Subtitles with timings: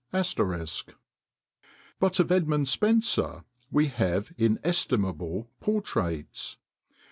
[0.11, 0.11] *]
[1.99, 6.57] "But of Edmund Spenser we have inestimable portraits.